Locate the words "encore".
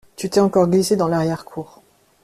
0.39-0.67